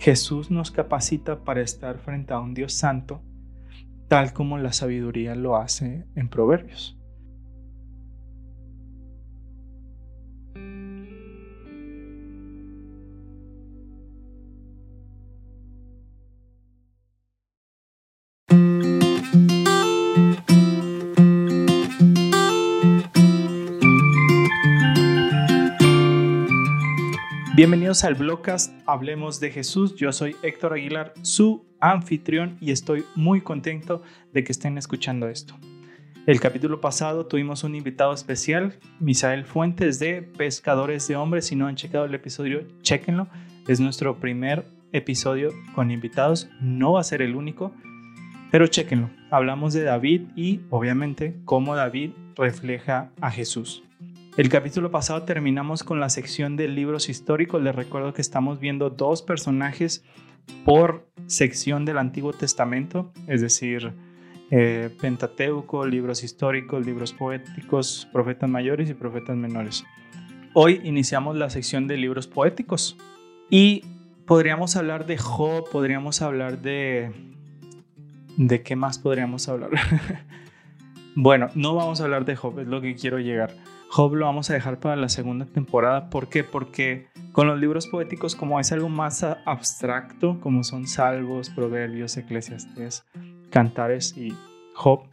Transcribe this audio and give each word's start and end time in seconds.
Jesús 0.00 0.50
nos 0.50 0.70
capacita 0.70 1.44
para 1.44 1.60
estar 1.60 1.98
frente 1.98 2.32
a 2.32 2.38
un 2.38 2.54
Dios 2.54 2.72
santo, 2.72 3.20
tal 4.08 4.32
como 4.32 4.56
la 4.56 4.72
sabiduría 4.72 5.34
lo 5.34 5.56
hace 5.56 6.06
en 6.14 6.30
Proverbios. 6.30 6.98
Bienvenidos 27.60 28.04
al 28.04 28.14
blogcast 28.14 28.72
Hablemos 28.86 29.38
de 29.38 29.50
Jesús. 29.50 29.94
Yo 29.94 30.12
soy 30.12 30.34
Héctor 30.42 30.72
Aguilar, 30.72 31.12
su 31.20 31.66
anfitrión, 31.78 32.56
y 32.58 32.70
estoy 32.70 33.04
muy 33.14 33.42
contento 33.42 34.02
de 34.32 34.44
que 34.44 34.52
estén 34.52 34.78
escuchando 34.78 35.28
esto. 35.28 35.58
El 36.26 36.40
capítulo 36.40 36.80
pasado 36.80 37.26
tuvimos 37.26 37.62
un 37.62 37.74
invitado 37.74 38.14
especial, 38.14 38.78
Misael 38.98 39.44
Fuentes 39.44 39.98
de 39.98 40.22
Pescadores 40.22 41.06
de 41.06 41.16
Hombres. 41.16 41.48
Si 41.48 41.54
no 41.54 41.66
han 41.66 41.76
checado 41.76 42.06
el 42.06 42.14
episodio, 42.14 42.66
chequenlo. 42.80 43.28
Es 43.68 43.78
nuestro 43.78 44.18
primer 44.18 44.64
episodio 44.92 45.50
con 45.74 45.90
invitados. 45.90 46.48
No 46.62 46.92
va 46.92 47.00
a 47.00 47.04
ser 47.04 47.20
el 47.20 47.36
único, 47.36 47.74
pero 48.50 48.68
chequenlo. 48.68 49.10
Hablamos 49.30 49.74
de 49.74 49.82
David 49.82 50.28
y, 50.34 50.62
obviamente, 50.70 51.36
cómo 51.44 51.76
David 51.76 52.12
refleja 52.36 53.10
a 53.20 53.30
Jesús. 53.30 53.82
El 54.36 54.48
capítulo 54.48 54.92
pasado 54.92 55.24
terminamos 55.24 55.82
con 55.82 55.98
la 55.98 56.08
sección 56.08 56.56
de 56.56 56.68
libros 56.68 57.08
históricos. 57.08 57.60
Les 57.60 57.74
recuerdo 57.74 58.14
que 58.14 58.22
estamos 58.22 58.60
viendo 58.60 58.88
dos 58.88 59.22
personajes 59.22 60.04
por 60.64 61.08
sección 61.26 61.84
del 61.84 61.98
Antiguo 61.98 62.32
Testamento, 62.32 63.12
es 63.26 63.40
decir, 63.40 63.92
eh, 64.52 64.88
Pentateuco, 65.00 65.84
libros 65.84 66.22
históricos, 66.22 66.86
libros 66.86 67.12
poéticos, 67.12 68.08
profetas 68.12 68.48
mayores 68.48 68.88
y 68.88 68.94
profetas 68.94 69.36
menores. 69.36 69.84
Hoy 70.54 70.80
iniciamos 70.84 71.36
la 71.36 71.50
sección 71.50 71.88
de 71.88 71.96
libros 71.96 72.28
poéticos 72.28 72.96
y 73.50 73.84
podríamos 74.26 74.76
hablar 74.76 75.06
de 75.06 75.18
Job, 75.18 75.68
podríamos 75.70 76.22
hablar 76.22 76.62
de... 76.62 77.10
¿De 78.36 78.62
qué 78.62 78.76
más 78.76 79.00
podríamos 79.00 79.48
hablar? 79.48 79.70
bueno, 81.16 81.48
no 81.56 81.74
vamos 81.74 82.00
a 82.00 82.04
hablar 82.04 82.24
de 82.24 82.36
Job, 82.36 82.60
es 82.60 82.68
lo 82.68 82.80
que 82.80 82.94
quiero 82.94 83.18
llegar. 83.18 83.52
Job 83.92 84.14
lo 84.14 84.26
vamos 84.26 84.48
a 84.50 84.54
dejar 84.54 84.78
para 84.78 84.94
la 84.94 85.08
segunda 85.08 85.46
temporada. 85.46 86.10
¿Por 86.10 86.28
qué? 86.28 86.44
Porque 86.44 87.08
con 87.32 87.48
los 87.48 87.58
libros 87.58 87.88
poéticos, 87.88 88.36
como 88.36 88.60
es 88.60 88.70
algo 88.70 88.88
más 88.88 89.24
abstracto, 89.24 90.38
como 90.38 90.62
son 90.62 90.86
salvos, 90.86 91.50
proverbios, 91.50 92.16
eclesiastes, 92.16 93.04
cantares 93.50 94.16
y 94.16 94.32
Job, 94.74 95.08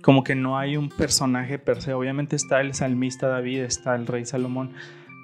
como 0.00 0.24
que 0.24 0.34
no 0.34 0.56
hay 0.56 0.78
un 0.78 0.88
personaje 0.88 1.58
per 1.58 1.82
se. 1.82 1.92
Obviamente 1.92 2.36
está 2.36 2.62
el 2.62 2.72
salmista 2.72 3.28
David, 3.28 3.60
está 3.60 3.94
el 3.94 4.06
rey 4.06 4.24
Salomón, 4.24 4.72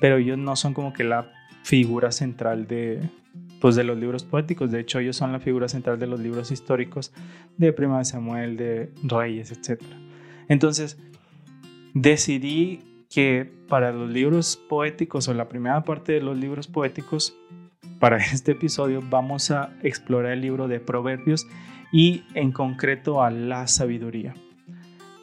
pero 0.03 0.19
ellos 0.19 0.37
no 0.37 0.55
son 0.55 0.75
como 0.75 0.93
que 0.93 1.03
la 1.03 1.33
figura 1.63 2.13
central 2.13 2.67
de, 2.67 3.01
pues 3.63 3.75
de 3.75 3.85
los 3.85 3.97
libros 3.97 4.25
poéticos. 4.25 4.71
De 4.71 4.81
hecho, 4.81 4.99
ellos 4.99 5.17
son 5.17 5.33
la 5.33 5.41
figura 5.41 5.67
central 5.67 5.99
de 5.99 6.07
los 6.07 6.21
libros 6.21 6.51
históricos 6.51 7.15
de 7.57 7.73
Prima 7.73 7.97
de 7.97 8.05
Samuel, 8.05 8.59
de 8.59 8.93
Reyes, 9.03 9.51
etc. 9.51 9.83
Entonces, 10.47 10.99
decidí 11.95 12.81
que 13.09 13.51
para 13.69 13.93
los 13.93 14.09
libros 14.11 14.57
poéticos 14.69 15.29
o 15.29 15.35
la 15.35 15.49
primera 15.49 15.83
parte 15.83 16.13
de 16.13 16.21
los 16.21 16.39
libros 16.39 16.69
poéticos, 16.69 17.37
para 17.99 18.17
este 18.33 18.53
episodio 18.53 19.03
vamos 19.09 19.51
a 19.51 19.77
explorar 19.83 20.33
el 20.33 20.41
libro 20.41 20.69
de 20.69 20.81
Proverbios 20.81 21.47
y 21.93 22.23
en 22.35 22.53
concreto 22.53 23.23
a 23.23 23.31
la 23.31 23.67
sabiduría. 23.67 24.35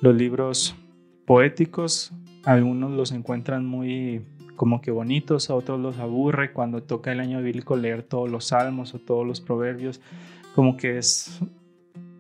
Los 0.02 0.16
libros 0.16 0.76
poéticos, 1.26 2.12
algunos 2.44 2.92
los 2.92 3.12
encuentran 3.12 3.66
muy 3.66 4.22
como 4.56 4.82
que 4.82 4.92
bonitos, 4.92 5.50
a 5.50 5.56
otros 5.56 5.80
los 5.80 6.00
aburre 6.00 6.52
cuando 6.52 6.82
toca 6.84 7.12
el 7.12 7.20
año 7.20 7.42
bíblico 7.42 7.78
leer 7.78 8.04
todos 8.04 8.30
los 8.30 8.46
salmos 8.48 8.94
o 8.94 9.00
todos 9.00 9.26
los 9.26 9.40
proverbios, 9.40 10.02
como 10.56 10.76
que 10.76 10.98
es 10.98 11.40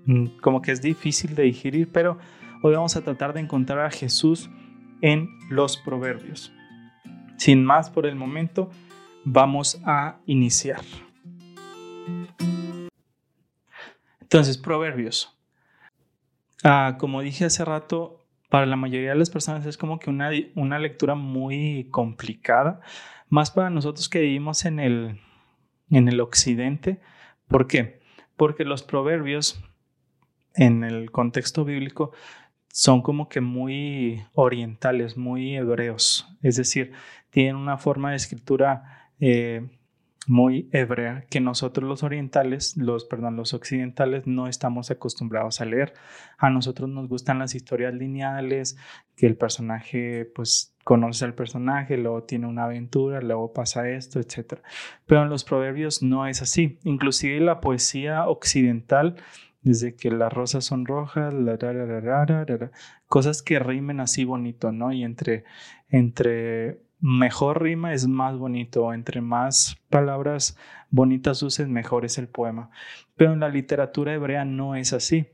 mm, 0.06 0.40
como 0.42 0.62
que 0.62 0.72
es 0.72 0.82
difícil 0.82 1.36
de 1.36 1.44
digerir, 1.44 1.90
pero 1.92 2.20
Hoy 2.64 2.74
vamos 2.74 2.96
a 2.96 3.04
tratar 3.04 3.34
de 3.34 3.40
encontrar 3.40 3.86
a 3.86 3.92
Jesús 3.92 4.50
en 5.02 5.30
los 5.52 5.78
proverbios. 5.78 6.52
Sin 7.38 7.64
más 7.64 7.92
por 7.92 8.08
el 8.08 8.16
momento, 8.16 8.72
vamos 9.24 9.80
a 9.86 10.18
iniciar. 10.26 10.82
Entonces, 14.22 14.58
proverbios. 14.58 15.38
Ah, 16.64 16.96
como 16.98 17.22
dije 17.22 17.46
hace 17.46 17.64
rato, 17.64 18.26
para 18.50 18.66
la 18.66 18.76
mayoría 18.76 19.12
de 19.12 19.20
las 19.20 19.30
personas 19.30 19.64
es 19.68 19.78
como 19.78 20.00
que 20.00 20.10
una, 20.10 20.32
una 20.56 20.80
lectura 20.80 21.14
muy 21.14 21.88
complicada, 21.92 22.82
más 23.30 23.52
para 23.52 23.70
nosotros 23.70 24.10
que 24.10 24.22
vivimos 24.22 24.66
en 24.66 24.80
el, 24.80 25.22
en 25.92 26.08
el 26.08 26.20
occidente. 26.22 27.00
¿Por 27.48 27.68
qué? 27.68 28.02
Porque 28.36 28.66
los 28.66 28.82
proverbios 28.82 29.64
en 30.56 30.84
el 30.84 31.12
contexto 31.12 31.64
bíblico 31.64 32.14
son 32.78 33.02
como 33.02 33.28
que 33.28 33.42
muy 33.42 34.24
orientales, 34.34 35.18
muy 35.18 35.56
hebreos, 35.56 36.28
es 36.44 36.58
decir, 36.58 36.92
tienen 37.32 37.56
una 37.56 37.80
forma 37.80 38.12
de 38.12 38.18
escritura 38.18 39.10
eh, 39.20 39.68
muy 40.28 40.70
hebrea 40.72 41.26
que 41.28 41.40
nosotros 41.40 41.90
los 41.90 42.04
orientales, 42.04 42.78
los, 42.78 43.06
perdón, 43.06 43.36
los 43.36 43.56
occidentales 43.56 44.28
no 44.28 44.48
estamos 44.48 44.92
acostumbrados 44.92 45.60
a 45.60 45.66
leer. 45.66 45.94
A 46.38 46.52
nosotros 46.52 46.88
nos 46.88 47.08
gustan 47.10 47.40
las 47.40 47.56
historias 47.56 47.96
lineales, 47.96 48.78
que 49.16 49.26
el 49.26 49.38
personaje 49.38 50.32
pues 50.36 50.76
conoce 50.84 51.26
al 51.26 51.34
personaje, 51.34 51.98
luego 51.98 52.26
tiene 52.26 52.46
una 52.46 52.66
aventura, 52.66 53.22
luego 53.22 53.54
pasa 53.54 53.90
esto, 53.90 54.20
etc. 54.20 54.60
Pero 55.08 55.24
en 55.24 55.30
los 55.30 55.44
proverbios 55.44 56.04
no 56.04 56.28
es 56.28 56.44
así. 56.44 56.78
Inclusive 56.84 57.40
la 57.40 57.60
poesía 57.60 58.28
occidental 58.28 59.16
desde 59.68 59.96
que 59.96 60.10
las 60.10 60.32
rosas 60.32 60.64
son 60.64 60.86
rojas, 60.86 61.34
cosas 63.08 63.42
que 63.42 63.60
rimen 63.60 64.00
así 64.00 64.24
bonito, 64.24 64.72
¿no? 64.72 64.94
Y 64.94 65.04
entre, 65.04 65.44
entre 65.90 66.80
mejor 67.02 67.62
rima 67.62 67.94
es 67.94 68.08
más 68.08 68.38
bonito, 68.38 68.94
entre 68.94 69.20
más 69.20 69.78
palabras 69.90 70.58
bonitas 70.90 71.44
uses, 71.44 71.68
mejor 71.68 72.06
es 72.06 72.18
el 72.18 72.30
poema. 72.30 72.70
Pero 73.18 73.34
en 73.34 73.42
la 73.42 73.50
literatura 73.50 74.14
hebrea 74.14 74.46
no 74.46 74.76
es 74.76 74.94
así. 74.94 75.28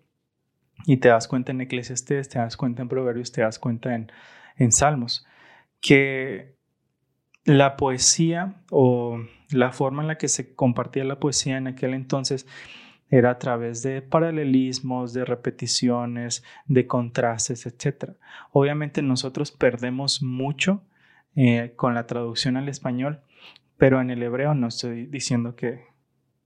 Y 0.88 0.98
te 0.98 1.10
das 1.10 1.28
cuenta 1.28 1.52
en 1.52 1.62
Eclesiastes, 1.62 2.28
te 2.28 2.40
das 2.40 2.58
cuenta 2.58 2.82
en 2.82 2.90
Proverbios, 2.90 3.32
te 3.32 3.42
das 3.42 3.60
cuenta 3.60 3.94
en, 3.94 4.12
en 4.58 4.72
Salmos, 4.72 5.28
que 5.80 6.56
la 7.46 7.78
poesía 7.78 8.64
o 8.72 9.20
la 9.52 9.72
forma 9.74 10.02
en 10.02 10.08
la 10.08 10.18
que 10.18 10.28
se 10.28 10.56
compartía 10.56 11.04
la 11.04 11.20
poesía 11.20 11.58
en 11.58 11.68
aquel 11.68 11.94
entonces 11.94 12.48
era 13.14 13.30
a 13.30 13.38
través 13.38 13.84
de 13.84 14.02
paralelismos, 14.02 15.14
de 15.14 15.24
repeticiones, 15.24 16.44
de 16.66 16.88
contrastes, 16.88 17.68
etc. 17.68 18.14
Obviamente 18.52 19.04
nosotros 19.04 19.52
perdemos 19.52 20.24
mucho 20.24 20.82
eh, 21.36 21.74
con 21.76 21.94
la 21.94 22.08
traducción 22.08 22.58
al 22.58 22.70
español, 22.70 23.22
pero 23.78 24.02
en 24.02 24.10
el 24.10 24.24
hebreo 24.24 24.56
no 24.56 24.68
estoy 24.68 25.06
diciendo 25.06 25.56
que, 25.56 25.86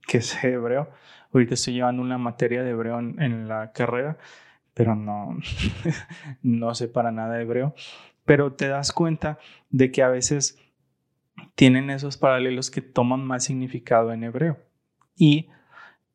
que 0.06 0.20
sé 0.20 0.52
hebreo. 0.52 0.90
Ahorita 1.34 1.54
estoy 1.54 1.76
llevando 1.76 2.02
una 2.02 2.18
materia 2.18 2.64
de 2.64 2.72
hebreo 2.72 3.00
en, 3.00 3.48
la 3.48 3.72
carrera, 3.72 4.18
pero 4.74 4.94
no, 4.94 5.38
no 6.42 6.76
sé 6.76 6.90
para 6.90 7.14
nada 7.14 7.40
hebreo. 7.40 7.76
Pero 8.26 8.52
te 8.52 8.68
das 8.68 8.92
cuenta 8.92 9.40
de 9.70 9.90
que 9.90 10.04
a 10.04 10.10
veces 10.10 10.60
tienen 11.56 11.90
esos 11.92 12.18
paralelos 12.18 12.70
que 12.70 12.82
toman 12.82 13.24
más 13.24 13.46
significado 13.46 14.12
en 14.12 14.26
hebreo. 14.26 14.58
Y 15.16 15.48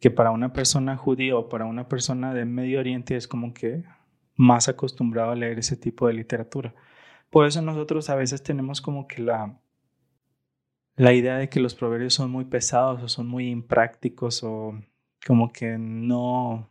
que 0.02 0.10
para 0.10 0.32
una 0.32 0.52
persona 0.52 0.96
judía 0.96 1.36
o 1.36 1.48
para 1.48 1.64
una 1.64 1.86
persona 1.86 2.34
de 2.34 2.44
Medio 2.44 2.80
Oriente 2.80 3.14
es 3.14 3.28
como 3.28 3.54
que 3.54 3.84
más 4.34 4.68
acostumbrado 4.68 5.30
a 5.30 5.36
leer 5.36 5.60
ese 5.60 5.76
tipo 5.76 6.08
de 6.08 6.14
literatura. 6.14 6.74
Por 7.30 7.46
eso 7.46 7.62
nosotros 7.62 8.10
a 8.10 8.16
veces 8.16 8.42
tenemos 8.42 8.80
como 8.80 9.06
que 9.06 9.22
la, 9.22 9.60
la 10.96 11.12
idea 11.12 11.36
de 11.36 11.48
que 11.48 11.60
los 11.60 11.76
proverbios 11.76 12.14
son 12.14 12.32
muy 12.32 12.46
pesados 12.46 13.00
o 13.00 13.08
son 13.08 13.28
muy 13.28 13.48
imprácticos 13.48 14.42
o 14.42 14.74
como 15.24 15.52
que 15.52 15.78
no, 15.78 16.68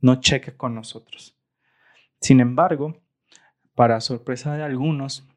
no 0.00 0.20
checa 0.22 0.56
con 0.56 0.74
nosotros. 0.74 1.38
Sin 2.18 2.40
embargo, 2.40 2.98
para 3.74 4.00
sorpresa 4.00 4.56
de 4.56 4.62
algunos, 4.62 5.28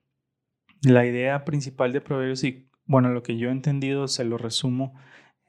la 0.81 1.05
idea 1.05 1.43
principal 1.43 1.91
de 1.91 1.99
proverbios 1.99 2.45
y 2.45 2.69
bueno, 2.85 3.09
lo 3.09 3.21
que 3.21 3.37
yo 3.37 3.49
he 3.49 3.51
entendido 3.51 4.07
se 4.07 4.23
lo 4.23 4.37
resumo 4.37 4.93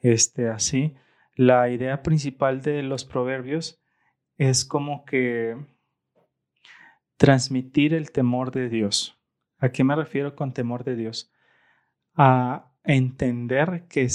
este, 0.01 0.49
así, 0.49 0.97
la 1.35 1.71
idea 1.71 2.03
principal 2.03 2.63
de 2.63 2.83
los 2.83 3.05
proverbios 3.05 3.83
es 4.37 4.65
como 4.65 5.05
que 5.05 5.57
transmitir 7.17 7.95
el 7.95 8.11
temor 8.11 8.51
de 8.51 8.69
Dios. 8.69 9.19
¿A 9.59 9.71
qué 9.71 9.85
me 9.85 9.95
refiero 9.95 10.35
con 10.35 10.53
temor 10.53 10.85
de 10.85 10.97
Dios? 10.97 11.33
A 12.15 12.73
entender 12.85 13.87
que 13.89 14.09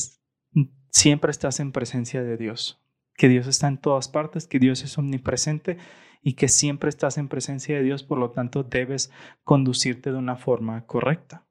siempre 0.92 1.32
estás 1.32 1.60
en 1.60 1.72
presencia 1.72 2.22
de 2.22 2.38
Dios, 2.38 2.84
que 3.16 3.30
Dios 3.30 3.48
está 3.48 3.68
en 3.68 3.78
todas 3.78 4.10
partes, 4.10 4.46
que 4.46 4.60
Dios 4.60 4.84
es 4.84 4.98
omnipresente 4.98 5.78
y 6.22 6.34
que 6.34 6.50
siempre 6.50 6.90
estás 6.90 7.18
en 7.18 7.30
presencia 7.30 7.78
de 7.78 7.84
Dios, 7.84 8.04
por 8.04 8.18
lo 8.18 8.32
tanto 8.32 8.64
debes 8.64 9.12
conducirte 9.44 10.12
de 10.12 10.18
una 10.18 10.36
forma 10.36 10.86
correcta. 10.86 11.47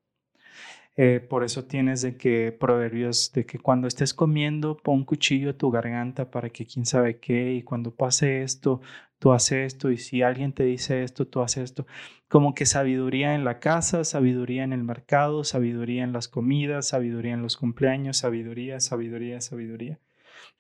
Eh, 0.99 1.21
por 1.21 1.45
eso 1.45 1.67
tienes 1.67 2.01
de 2.01 2.17
que 2.17 2.53
proverbios 2.53 3.31
de 3.35 3.45
que 3.45 3.59
cuando 3.59 3.87
estés 3.87 4.15
comiendo 4.15 4.79
pon 4.79 5.05
cuchillo 5.05 5.51
a 5.51 5.53
tu 5.53 5.71
garganta 5.71 6.31
para 6.31 6.49
que 6.49 6.65
quién 6.65 6.87
sabe 6.87 7.19
qué 7.19 7.53
y 7.53 7.63
cuando 7.63 7.95
pase 7.95 8.43
esto 8.43 8.81
tú 9.19 9.33
haces 9.33 9.75
esto 9.75 9.91
y 9.91 9.99
si 9.99 10.23
alguien 10.23 10.55
te 10.55 10.65
dice 10.65 11.03
esto 11.03 11.27
tú 11.27 11.43
haces 11.43 11.65
esto. 11.65 11.87
Como 12.29 12.55
que 12.55 12.65
sabiduría 12.65 13.35
en 13.35 13.45
la 13.45 13.59
casa 13.59 14.05
sabiduría 14.05 14.65
en 14.65 14.73
el 14.73 14.85
mercado 14.85 15.45
sabiduría 15.45 16.03
en 16.03 16.15
las 16.15 16.29
comidas 16.29 16.89
sabiduría 16.89 17.35
en 17.35 17.43
los 17.43 17.59
cumpleaños 17.59 18.17
sabiduría 18.19 18.81
sabiduría 18.81 19.43
sabiduría. 19.43 20.01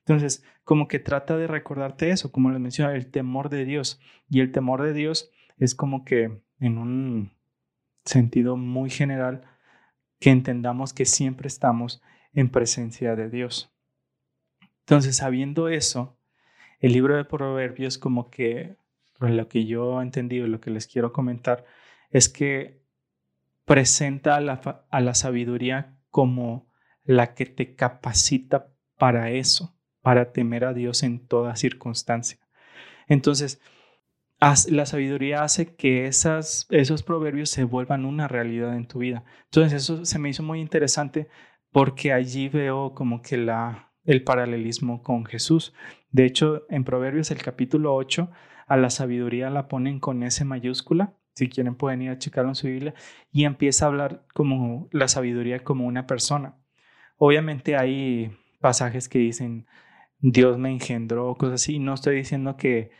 Entonces 0.00 0.44
como 0.64 0.86
que 0.86 0.98
trata 0.98 1.38
de 1.38 1.46
recordarte 1.46 2.10
eso 2.10 2.30
como 2.30 2.50
les 2.50 2.60
mencionaba 2.60 2.94
el 2.96 3.10
temor 3.10 3.48
de 3.48 3.64
Dios. 3.64 4.00
Y 4.28 4.40
el 4.40 4.52
temor 4.52 4.82
de 4.82 4.92
Dios 4.92 5.30
es 5.56 5.74
como 5.74 6.04
que 6.04 6.42
en 6.60 6.76
un 6.78 7.32
sentido 8.04 8.56
muy 8.58 8.90
general 8.90 9.55
que 10.18 10.30
entendamos 10.30 10.92
que 10.92 11.04
siempre 11.04 11.48
estamos 11.48 12.02
en 12.32 12.50
presencia 12.50 13.16
de 13.16 13.30
Dios. 13.30 13.72
Entonces, 14.80 15.16
sabiendo 15.16 15.68
eso, 15.68 16.16
el 16.80 16.92
libro 16.92 17.16
de 17.16 17.24
Proverbios 17.24 17.98
como 17.98 18.30
que, 18.30 18.76
lo 19.18 19.48
que 19.48 19.66
yo 19.66 20.00
he 20.00 20.04
entendido 20.04 20.46
lo 20.46 20.60
que 20.60 20.70
les 20.70 20.86
quiero 20.86 21.12
comentar, 21.12 21.64
es 22.10 22.28
que 22.28 22.82
presenta 23.64 24.36
a 24.36 24.40
la, 24.40 24.84
a 24.90 25.00
la 25.00 25.14
sabiduría 25.14 25.98
como 26.10 26.68
la 27.04 27.34
que 27.34 27.46
te 27.46 27.74
capacita 27.74 28.72
para 28.96 29.30
eso, 29.30 29.74
para 30.02 30.32
temer 30.32 30.64
a 30.64 30.72
Dios 30.72 31.02
en 31.02 31.26
toda 31.26 31.56
circunstancia. 31.56 32.38
Entonces, 33.08 33.60
la 34.40 34.86
sabiduría 34.86 35.42
hace 35.42 35.74
que 35.76 36.06
esas, 36.06 36.66
esos 36.70 37.02
proverbios 37.02 37.50
se 37.50 37.64
vuelvan 37.64 38.04
una 38.04 38.28
realidad 38.28 38.76
en 38.76 38.86
tu 38.86 38.98
vida. 38.98 39.24
Entonces 39.44 39.72
eso 39.72 40.04
se 40.04 40.18
me 40.18 40.28
hizo 40.28 40.42
muy 40.42 40.60
interesante 40.60 41.28
porque 41.72 42.12
allí 42.12 42.48
veo 42.48 42.94
como 42.94 43.22
que 43.22 43.36
la, 43.36 43.92
el 44.04 44.22
paralelismo 44.22 45.02
con 45.02 45.24
Jesús. 45.24 45.74
De 46.10 46.24
hecho, 46.24 46.64
en 46.68 46.84
Proverbios 46.84 47.30
el 47.30 47.42
capítulo 47.42 47.94
8, 47.94 48.30
a 48.66 48.76
la 48.76 48.90
sabiduría 48.90 49.50
la 49.50 49.68
ponen 49.68 50.00
con 50.00 50.22
S 50.22 50.44
mayúscula. 50.44 51.14
Si 51.34 51.48
quieren 51.48 51.74
pueden 51.74 52.02
ir 52.02 52.10
a 52.10 52.18
checarlo 52.18 52.50
en 52.50 52.54
su 52.54 52.66
Biblia 52.66 52.94
y 53.30 53.44
empieza 53.44 53.84
a 53.84 53.88
hablar 53.88 54.24
como 54.32 54.88
la 54.90 55.08
sabiduría 55.08 55.62
como 55.62 55.86
una 55.86 56.06
persona. 56.06 56.56
Obviamente 57.18 57.76
hay 57.76 58.30
pasajes 58.60 59.08
que 59.08 59.18
dicen 59.18 59.66
Dios 60.18 60.58
me 60.58 60.70
engendró, 60.70 61.34
cosas 61.34 61.62
así. 61.62 61.78
No 61.78 61.94
estoy 61.94 62.16
diciendo 62.16 62.56
que 62.56 62.90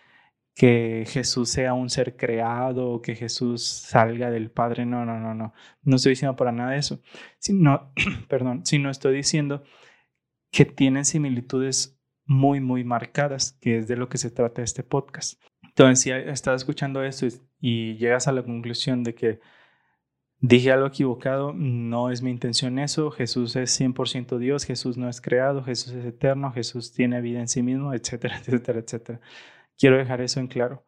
que 0.56 1.05
Jesús 1.06 1.50
sea 1.50 1.75
un 1.75 1.91
ser 1.91 2.17
creado, 2.17 3.03
que 3.03 3.14
Jesús 3.14 3.62
salga 3.62 4.31
del 4.31 4.50
Padre. 4.50 4.87
No, 4.87 5.05
no, 5.05 5.20
no, 5.20 5.35
no. 5.35 5.53
No 5.82 5.97
estoy 5.97 6.12
diciendo 6.12 6.35
para 6.35 6.50
nada 6.50 6.76
eso. 6.76 7.03
Sino, 7.38 7.93
perdón, 8.29 8.64
sino 8.64 8.91
estoy 8.91 9.17
diciendo 9.17 9.62
que 10.50 10.64
tienen 10.64 11.05
similitudes 11.05 12.00
muy, 12.25 12.61
muy 12.61 12.85
marcadas, 12.85 13.53
que 13.61 13.79
es 13.79 13.87
de 13.87 13.97
lo 13.97 14.08
que 14.08 14.17
se 14.17 14.31
trata 14.31 14.62
este 14.62 14.82
podcast. 14.82 15.38
Entonces, 15.62 16.00
si 16.00 16.11
estás 16.11 16.62
escuchando 16.62 17.05
esto 17.05 17.26
y 17.61 17.97
llegas 17.99 18.26
a 18.26 18.32
la 18.32 18.43
conclusión 18.43 19.05
de 19.05 19.14
que 19.14 19.41
dije 20.41 20.73
algo 20.73 20.87
equivocado, 20.87 21.52
no 21.52 22.11
es 22.11 22.23
mi 22.23 22.31
intención 22.31 22.79
eso. 22.79 23.11
Jesús 23.11 23.56
es 23.56 23.79
100% 23.79 24.38
Dios, 24.38 24.64
Jesús 24.64 24.97
no 24.97 25.11
es 25.11 25.20
creado, 25.20 25.62
Jesús 25.62 25.93
es 25.93 26.06
eterno, 26.06 26.50
Jesús 26.52 26.93
tiene 26.93 27.20
vida 27.20 27.41
en 27.41 27.49
sí 27.49 27.62
mismo, 27.62 27.93
etcétera, 27.93 28.38
etcétera, 28.41 28.81
etcétera. 28.81 29.20
Quiero 29.78 29.99
dejar 29.99 30.20
eso 30.20 30.40
en 30.40 30.46
claro. 30.46 30.84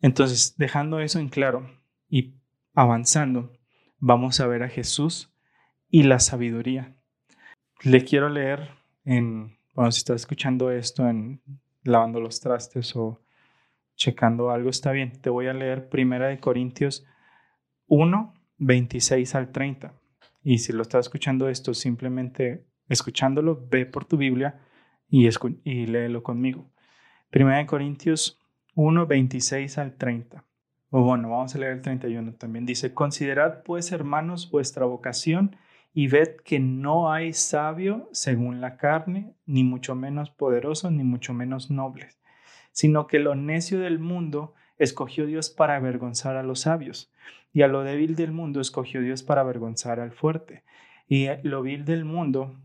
Entonces, 0.00 0.56
dejando 0.56 1.00
eso 1.00 1.18
en 1.18 1.28
claro 1.28 1.70
y 2.08 2.34
avanzando, 2.74 3.52
vamos 3.98 4.40
a 4.40 4.46
ver 4.46 4.62
a 4.62 4.68
Jesús 4.68 5.32
y 5.88 6.04
la 6.04 6.18
sabiduría. 6.18 6.96
Le 7.82 8.04
quiero 8.04 8.28
leer 8.28 8.70
en, 9.04 9.56
si 9.76 9.98
estás 9.98 10.22
escuchando 10.22 10.70
esto 10.70 11.08
en 11.08 11.40
lavando 11.84 12.20
los 12.20 12.40
trastes 12.40 12.94
o 12.96 13.22
checando 13.96 14.50
algo, 14.50 14.70
está 14.70 14.92
bien. 14.92 15.12
Te 15.20 15.30
voy 15.30 15.46
a 15.46 15.54
leer 15.54 15.88
Primera 15.88 16.28
de 16.28 16.38
Corintios 16.38 17.04
1, 17.86 18.34
26 18.58 19.34
al 19.34 19.52
30. 19.52 19.94
Y 20.42 20.58
si 20.58 20.72
lo 20.72 20.82
estás 20.82 21.06
escuchando 21.06 21.48
esto, 21.48 21.74
simplemente 21.74 22.66
escuchándolo, 22.88 23.66
ve 23.70 23.86
por 23.86 24.04
tu 24.04 24.16
Biblia 24.16 24.60
y, 25.08 25.28
y 25.64 25.86
léelo 25.86 26.22
conmigo. 26.22 26.70
Primera 27.32 27.56
de 27.56 27.66
Corintios 27.66 28.38
1, 28.74 29.06
26 29.06 29.78
al 29.78 29.96
30. 29.96 30.44
O 30.90 31.00
bueno, 31.00 31.30
vamos 31.30 31.54
a 31.54 31.58
leer 31.58 31.72
el 31.72 31.80
31 31.80 32.34
también. 32.34 32.66
Dice, 32.66 32.92
considerad 32.92 33.62
pues, 33.62 33.90
hermanos, 33.90 34.50
vuestra 34.50 34.84
vocación 34.84 35.56
y 35.94 36.08
ved 36.08 36.36
que 36.44 36.60
no 36.60 37.10
hay 37.10 37.32
sabio 37.32 38.10
según 38.12 38.60
la 38.60 38.76
carne, 38.76 39.32
ni 39.46 39.64
mucho 39.64 39.94
menos 39.94 40.28
poderoso, 40.28 40.90
ni 40.90 41.04
mucho 41.04 41.32
menos 41.32 41.70
noble, 41.70 42.10
sino 42.70 43.06
que 43.06 43.18
lo 43.18 43.34
necio 43.34 43.80
del 43.80 43.98
mundo 43.98 44.52
escogió 44.76 45.24
Dios 45.24 45.48
para 45.48 45.76
avergonzar 45.76 46.36
a 46.36 46.42
los 46.42 46.60
sabios, 46.60 47.14
y 47.50 47.62
a 47.62 47.66
lo 47.66 47.82
débil 47.82 48.14
del 48.14 48.32
mundo 48.32 48.60
escogió 48.60 49.00
Dios 49.00 49.22
para 49.22 49.40
avergonzar 49.40 50.00
al 50.00 50.12
fuerte, 50.12 50.64
y 51.08 51.28
lo 51.44 51.62
vil 51.62 51.86
del 51.86 52.04
mundo 52.04 52.60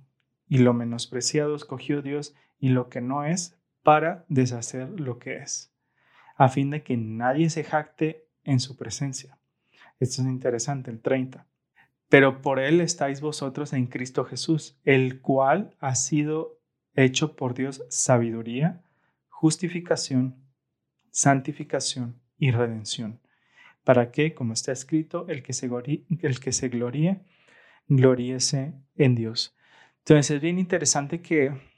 y 0.49 0.57
lo 0.57 0.73
menospreciado 0.73 1.55
escogió 1.55 2.01
Dios, 2.01 2.35
y 2.59 2.67
lo 2.69 2.89
que 2.89 2.99
no 2.99 3.23
es 3.23 3.57
para 3.87 4.25
deshacer 4.27 4.99
lo 4.99 5.17
que 5.17 5.37
es, 5.37 5.73
a 6.35 6.49
fin 6.49 6.71
de 6.71 6.83
que 6.83 6.97
nadie 6.97 7.49
se 7.49 7.63
jacte 7.63 8.27
en 8.43 8.59
su 8.59 8.75
presencia. 8.75 9.39
Esto 10.01 10.23
es 10.23 10.27
interesante, 10.27 10.91
el 10.91 10.99
30. 10.99 11.47
Pero 12.09 12.41
por 12.41 12.59
Él 12.59 12.81
estáis 12.81 13.21
vosotros 13.21 13.71
en 13.71 13.85
Cristo 13.85 14.25
Jesús, 14.25 14.77
el 14.83 15.21
cual 15.21 15.73
ha 15.79 15.95
sido 15.95 16.59
hecho 16.95 17.37
por 17.37 17.53
Dios 17.53 17.81
sabiduría, 17.87 18.83
justificación, 19.29 20.35
santificación 21.09 22.19
y 22.37 22.51
redención, 22.51 23.21
para 23.85 24.11
que, 24.11 24.33
como 24.33 24.51
está 24.51 24.73
escrito, 24.73 25.27
el 25.29 25.43
que 25.43 25.53
se, 25.53 25.69
gloríe, 26.67 27.21
gloríese 27.87 28.73
en 28.97 29.15
Dios. 29.15 29.55
Entonces 29.99 30.31
es 30.31 30.41
bien 30.41 30.59
interesante 30.59 31.21
que 31.21 31.76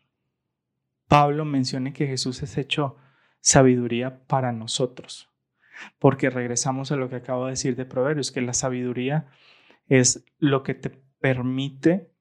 Pablo 1.10 1.44
menciona 1.44 1.92
que 1.92 2.06
Jesús 2.06 2.44
es 2.44 2.56
hecho 2.58 2.96
sabiduría 3.42 4.25
para 4.28 4.51
nosotros, 4.51 5.28
porque 5.98 6.30
regresamos 6.30 6.92
a 6.92 6.98
lo 6.98 7.10
que 7.10 7.16
acabo 7.16 7.46
de 7.46 7.54
decir 7.54 7.75
de 7.75 7.86
Proverbios, 7.86 8.32
que 8.32 8.42
la 8.42 8.54
sabiduría 8.54 9.28
es 9.88 10.24
lo 10.38 10.62
que 10.62 10.75
te 10.75 10.92
permite 11.20 12.12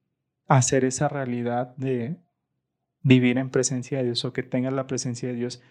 hacer 0.47 0.87
esa 0.87 1.07
realidad 1.07 1.77
de 1.77 2.17
vivir 3.03 3.37
en 3.37 3.51
presencia 3.51 3.99
de 3.99 4.05
Dios 4.05 4.25
o 4.25 4.33
que 4.33 4.43
tengas 4.43 4.73
la 4.73 4.87
presencia 4.87 5.29
de 5.29 5.35
Dios 5.35 5.63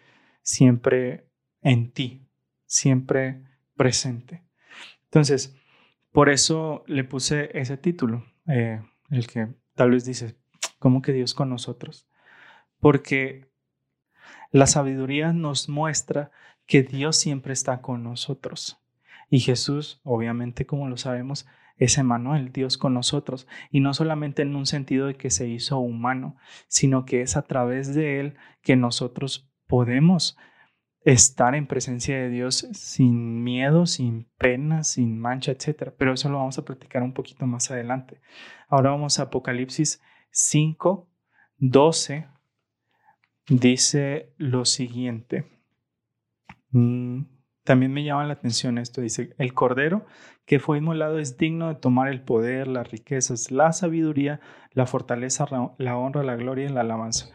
siempre 0.44 1.28
en 1.64 1.92
ti, 1.92 2.30
siempre 2.68 3.44
presente. 3.76 4.44
Entonces, 5.06 5.58
por 6.12 6.30
eso 6.30 6.84
le 6.86 7.04
puse 7.04 7.50
ese 7.60 7.78
título, 7.78 8.28
eh, 8.46 8.80
el 9.10 9.26
que 9.26 9.48
tal 9.74 9.90
vez 9.90 10.06
dice, 10.06 10.36
¿cómo 10.78 11.02
que 11.02 11.14
Dios 11.14 11.34
con 11.34 11.50
nosotros? 11.50 12.08
Porque 12.80 13.50
la 14.52 14.68
sabiduría 14.68 15.34
nos 15.34 15.70
muestra 15.70 16.32
que 16.66 16.84
Dios 16.84 17.16
siempre 17.16 17.54
está 17.54 17.82
con 17.82 18.04
nosotros. 18.04 18.82
Y 19.30 19.40
Jesús, 19.40 20.00
obviamente, 20.04 20.66
como 20.66 20.88
lo 20.88 20.98
sabemos, 20.98 21.48
es 21.78 21.98
Emanuel, 21.98 22.52
Dios 22.52 22.78
con 22.78 22.94
nosotros. 22.94 23.48
Y 23.72 23.80
no 23.80 23.94
solamente 23.94 24.42
en 24.42 24.56
un 24.56 24.66
sentido 24.66 25.08
de 25.08 25.16
que 25.16 25.30
se 25.30 25.48
hizo 25.48 25.80
humano, 25.80 26.38
sino 26.68 27.06
que 27.06 27.22
es 27.22 27.38
a 27.38 27.44
través 27.44 27.94
de 27.94 28.20
Él 28.20 28.36
que 28.62 28.76
nosotros 28.76 29.50
podemos 29.68 30.38
estar 31.02 31.56
en 31.56 31.68
presencia 31.68 32.18
de 32.18 32.30
Dios 32.30 32.68
sin 32.74 33.44
miedo, 33.44 33.86
sin 33.86 34.28
pena, 34.38 34.84
sin 34.84 35.20
mancha, 35.20 35.52
etc. 35.52 35.94
Pero 35.98 36.14
eso 36.14 36.30
lo 36.30 36.38
vamos 36.38 36.58
a 36.58 36.66
practicar 36.66 37.04
un 37.04 37.14
poquito 37.14 37.46
más 37.46 37.72
adelante. 37.72 38.20
Ahora 38.68 38.90
vamos 38.90 39.20
a 39.20 39.24
Apocalipsis 39.24 40.02
5, 40.32 41.08
12 41.60 42.28
dice 43.48 44.34
lo 44.38 44.66
siguiente. 44.66 45.46
Mm, 46.72 47.24
también 47.64 47.94
me 47.94 48.04
llama 48.04 48.26
la 48.26 48.34
atención 48.34 48.78
esto. 48.78 49.02
Dice, 49.02 49.34
el 49.38 49.54
cordero 49.54 50.06
que 50.46 50.60
fue 50.60 50.78
inmolado 50.78 51.20
es 51.20 51.38
digno 51.38 51.68
de 51.68 51.76
tomar 51.76 52.10
el 52.10 52.22
poder, 52.22 52.68
las 52.68 52.90
riquezas, 52.90 53.52
la 53.52 53.74
sabiduría, 53.74 54.40
la 54.72 54.86
fortaleza, 54.86 55.46
la 55.78 55.98
honra, 55.98 56.24
la 56.24 56.36
gloria 56.36 56.66
y 56.66 56.70
la 56.70 56.82
alabanza. 56.82 57.28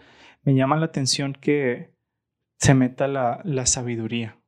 Me 0.42 0.54
llama 0.54 0.76
la 0.76 0.87
atención 0.87 1.35
que 1.35 1.95
se 2.59 2.75
meta 2.75 3.09
la, 3.09 3.40
la 3.45 3.66
sabiduría. 3.66 4.38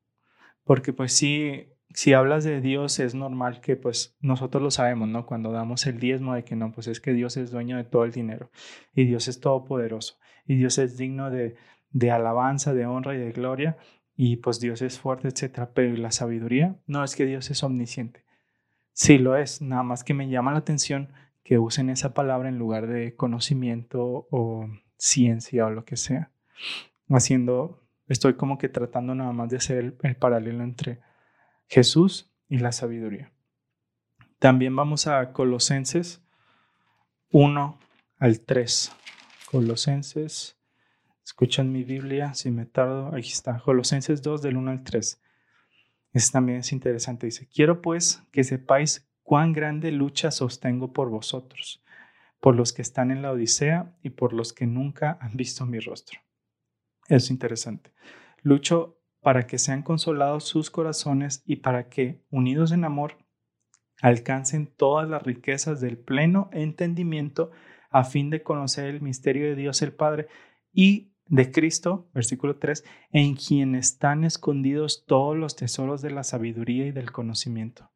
Porque 0.64 0.94
pues 0.94 1.12
sí, 1.12 1.68
si 1.90 2.14
hablas 2.14 2.44
de 2.44 2.62
Dios 2.62 2.98
es 2.98 3.14
normal 3.14 3.60
que 3.60 3.76
pues 3.76 4.16
nosotros 4.20 4.62
lo 4.62 4.70
sabemos, 4.70 5.08
¿no? 5.08 5.26
Cuando 5.26 5.52
damos 5.52 5.86
el 5.86 6.00
diezmo 6.00 6.34
de 6.34 6.44
que 6.44 6.56
no, 6.56 6.72
pues 6.72 6.86
es 6.86 7.00
que 7.00 7.12
Dios 7.12 7.36
es 7.36 7.50
dueño 7.50 7.76
de 7.76 7.84
todo 7.84 8.04
el 8.04 8.12
dinero 8.12 8.50
y 8.94 9.04
Dios 9.04 9.28
es 9.28 9.40
todopoderoso 9.40 10.16
y 10.46 10.56
Dios 10.56 10.78
es 10.78 10.96
digno 10.96 11.30
de, 11.30 11.56
de 11.90 12.10
alabanza, 12.10 12.74
de 12.74 12.86
honra 12.86 13.14
y 13.14 13.18
de 13.18 13.32
gloria 13.32 13.76
y 14.16 14.36
pues 14.36 14.60
Dios 14.60 14.82
es 14.82 14.98
fuerte, 14.98 15.28
etcétera. 15.28 15.70
Pero 15.74 15.96
la 15.96 16.10
sabiduría 16.10 16.76
no 16.86 17.02
es 17.02 17.16
que 17.16 17.26
Dios 17.26 17.50
es 17.50 17.62
omnisciente. 17.62 18.24
Sí 18.92 19.18
lo 19.18 19.36
es, 19.36 19.60
nada 19.60 19.82
más 19.82 20.04
que 20.04 20.14
me 20.14 20.28
llama 20.28 20.52
la 20.52 20.58
atención 20.58 21.12
que 21.42 21.58
usen 21.58 21.90
esa 21.90 22.14
palabra 22.14 22.48
en 22.48 22.58
lugar 22.58 22.86
de 22.86 23.16
conocimiento 23.16 24.26
o 24.30 24.68
ciencia 24.96 25.66
o 25.66 25.70
lo 25.70 25.84
que 25.84 25.96
sea. 25.96 26.30
Haciendo, 27.08 27.82
estoy 28.08 28.34
como 28.34 28.56
que 28.56 28.68
tratando 28.68 29.14
nada 29.14 29.32
más 29.32 29.50
de 29.50 29.56
hacer 29.56 29.96
el, 30.00 30.16
paralelo 30.16 30.62
entre 30.62 31.00
Jesús 31.68 32.32
y 32.48 32.58
la 32.58 32.72
sabiduría. 32.72 33.32
También 34.38 34.74
vamos 34.76 35.06
a 35.06 35.32
Colosenses 35.32 36.22
1 37.30 37.78
al 38.18 38.40
3. 38.40 38.92
Colosenses, 39.54 40.58
escuchan 41.24 41.70
mi 41.70 41.84
Biblia, 41.84 42.34
si 42.34 42.50
me 42.50 42.66
tardo, 42.66 43.14
aquí 43.14 43.28
está, 43.28 43.60
Colosenses 43.60 44.20
2 44.20 44.42
del 44.42 44.56
1 44.56 44.68
al 44.68 44.82
3. 44.82 45.22
Este 46.12 46.32
también 46.32 46.58
es 46.58 46.72
interesante. 46.72 47.26
Dice, 47.26 47.46
quiero 47.46 47.80
pues 47.80 48.20
que 48.32 48.42
sepáis 48.42 49.08
cuán 49.22 49.52
grande 49.52 49.92
lucha 49.92 50.32
sostengo 50.32 50.92
por 50.92 51.08
vosotros, 51.08 51.84
por 52.40 52.56
los 52.56 52.72
que 52.72 52.82
están 52.82 53.12
en 53.12 53.22
la 53.22 53.30
Odisea 53.30 53.94
y 54.02 54.10
por 54.10 54.32
los 54.32 54.52
que 54.52 54.66
nunca 54.66 55.18
han 55.20 55.36
visto 55.36 55.64
mi 55.66 55.78
rostro. 55.78 56.18
Es 57.08 57.30
interesante. 57.30 57.92
Lucho 58.42 58.98
para 59.20 59.46
que 59.46 59.58
sean 59.58 59.82
consolados 59.84 60.42
sus 60.42 60.68
corazones 60.68 61.44
y 61.46 61.56
para 61.56 61.88
que, 61.88 62.24
unidos 62.28 62.72
en 62.72 62.82
amor, 62.82 63.18
alcancen 64.02 64.66
todas 64.66 65.08
las 65.08 65.22
riquezas 65.22 65.80
del 65.80 65.96
pleno 65.96 66.50
entendimiento 66.52 67.52
a 67.94 68.02
fin 68.02 68.28
de 68.28 68.42
conocer 68.42 68.86
el 68.86 69.00
misterio 69.00 69.46
de 69.46 69.54
Dios 69.54 69.80
el 69.80 69.92
Padre 69.92 70.26
y 70.72 71.12
de 71.26 71.52
Cristo, 71.52 72.10
versículo 72.12 72.56
3, 72.56 72.84
en 73.12 73.36
quien 73.36 73.76
están 73.76 74.24
escondidos 74.24 75.04
todos 75.06 75.36
los 75.36 75.54
tesoros 75.54 76.02
de 76.02 76.10
la 76.10 76.24
sabiduría 76.24 76.86
y 76.86 76.90
del 76.90 77.12
conocimiento. 77.12 77.92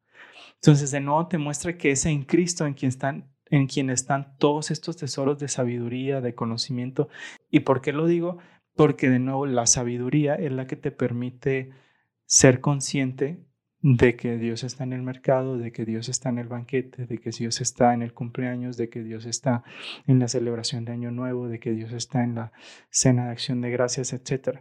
Entonces, 0.55 0.91
de 0.91 1.01
nuevo 1.01 1.27
te 1.27 1.37
muestra 1.37 1.77
que 1.77 1.91
es 1.91 2.05
en 2.05 2.23
Cristo 2.23 2.65
en 2.65 2.75
quien 2.75 2.89
están 2.89 3.29
en 3.51 3.67
quien 3.67 3.89
están 3.89 4.37
todos 4.37 4.71
estos 4.71 4.95
tesoros 4.95 5.37
de 5.39 5.47
sabiduría, 5.47 6.21
de 6.21 6.35
conocimiento. 6.35 7.09
¿Y 7.49 7.61
por 7.61 7.81
qué 7.81 7.91
lo 7.91 8.05
digo? 8.05 8.37
Porque 8.75 9.09
de 9.09 9.19
nuevo 9.19 9.47
la 9.47 9.65
sabiduría 9.65 10.35
es 10.35 10.51
la 10.51 10.65
que 10.65 10.75
te 10.75 10.91
permite 10.91 11.71
ser 12.25 12.61
consciente 12.61 13.43
de 13.81 14.15
que 14.15 14.37
Dios 14.37 14.63
está 14.63 14.83
en 14.83 14.93
el 14.93 15.01
mercado, 15.01 15.57
de 15.57 15.71
que 15.71 15.85
Dios 15.85 16.09
está 16.09 16.29
en 16.29 16.39
el 16.39 16.47
banquete, 16.47 17.05
de 17.05 17.17
que 17.17 17.31
Dios 17.31 17.61
está 17.61 17.93
en 17.93 18.01
el 18.01 18.13
cumpleaños, 18.13 18.75
de 18.75 18.89
que 18.89 19.03
Dios 19.03 19.25
está 19.25 19.63
en 20.05 20.19
la 20.19 20.27
celebración 20.27 20.85
de 20.85 20.91
Año 20.91 21.11
Nuevo, 21.11 21.47
de 21.47 21.59
que 21.59 21.71
Dios 21.71 21.93
está 21.93 22.23
en 22.23 22.35
la 22.35 22.51
cena 22.89 23.25
de 23.25 23.31
acción 23.31 23.61
de 23.61 23.71
gracias, 23.71 24.11
etc. 24.11 24.59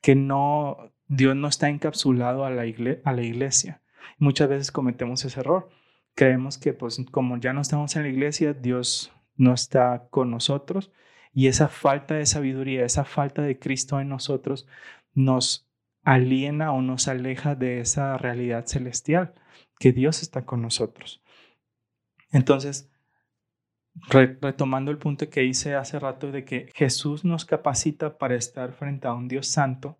Que 0.00 0.16
no, 0.16 0.92
Dios 1.06 1.36
no 1.36 1.48
está 1.48 1.68
encapsulado 1.68 2.44
a 2.44 2.50
la, 2.50 2.64
a 3.04 3.12
la 3.12 3.22
iglesia. 3.22 3.82
Muchas 4.18 4.48
veces 4.48 4.72
cometemos 4.72 5.24
ese 5.24 5.40
error. 5.40 5.68
Creemos 6.14 6.58
que 6.58 6.72
pues 6.72 6.98
como 7.10 7.36
ya 7.36 7.52
no 7.52 7.60
estamos 7.60 7.94
en 7.94 8.02
la 8.02 8.08
iglesia, 8.08 8.52
Dios 8.52 9.12
no 9.36 9.52
está 9.52 10.08
con 10.10 10.30
nosotros 10.30 10.90
y 11.32 11.48
esa 11.48 11.68
falta 11.68 12.14
de 12.14 12.24
sabiduría, 12.24 12.84
esa 12.84 13.04
falta 13.04 13.42
de 13.42 13.58
Cristo 13.58 14.00
en 14.00 14.08
nosotros 14.08 14.66
nos 15.12 15.65
aliena 16.06 16.72
o 16.72 16.82
nos 16.82 17.08
aleja 17.08 17.56
de 17.56 17.80
esa 17.80 18.16
realidad 18.16 18.66
celestial, 18.66 19.34
que 19.80 19.90
Dios 19.92 20.22
está 20.22 20.46
con 20.46 20.62
nosotros. 20.62 21.20
Entonces, 22.30 22.88
retomando 24.08 24.92
el 24.92 24.98
punto 24.98 25.28
que 25.28 25.44
hice 25.44 25.74
hace 25.74 25.98
rato 25.98 26.30
de 26.30 26.44
que 26.44 26.70
Jesús 26.76 27.24
nos 27.24 27.44
capacita 27.44 28.18
para 28.18 28.36
estar 28.36 28.72
frente 28.72 29.08
a 29.08 29.14
un 29.14 29.26
Dios 29.26 29.48
santo, 29.48 29.98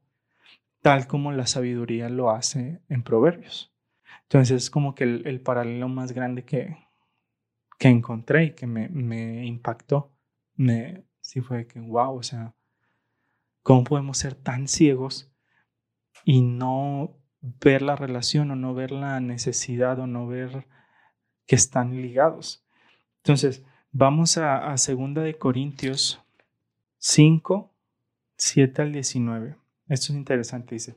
tal 0.81 1.09
como 1.09 1.33
la 1.33 1.49
sabiduría 1.49 2.09
lo 2.09 2.31
hace 2.31 2.81
en 2.89 3.03
Proverbios. 3.03 3.75
Entonces 4.23 4.63
es 4.63 4.71
como 4.71 4.95
que 4.95 5.03
el, 5.03 5.41
paralelo 5.41 5.89
más 5.89 6.13
grande 6.13 6.45
que, 6.45 6.77
que 7.81 7.89
encontré 7.89 8.45
y 8.45 8.51
que 8.53 8.69
me, 8.69 8.89
me 8.89 9.45
impactó, 9.45 10.13
me, 10.55 11.03
sí 11.21 11.41
fue 11.41 11.67
que, 11.67 11.81
wow, 11.81 12.19
o 12.19 12.23
sea, 12.23 12.55
¿cómo 13.65 13.83
podemos 13.83 14.19
ser 14.19 14.37
tan 14.37 14.69
ciegos 14.69 15.33
y 16.29 16.43
no 16.43 17.17
ver 17.41 17.83
la 17.83 17.95
relación 17.95 18.51
o 18.51 18.57
no 18.57 18.75
ver 18.75 18.91
la 18.91 19.21
necesidad 19.21 20.01
o 20.01 20.09
no 20.09 20.27
ver 20.27 20.67
que 21.47 21.55
están 21.55 22.03
ligados. 22.03 22.67
Entonces, 23.19 23.65
vamos 23.93 24.37
a, 24.37 24.73
a 24.73 24.77
segunda 24.77 25.23
de 25.23 25.39
Corintios 25.39 26.21
5, 26.99 27.73
7 28.37 28.83
al 28.83 28.93
19. 28.93 29.57
Esto 29.89 30.13
es 30.13 30.19
interesante, 30.19 30.75
dice. 30.75 30.97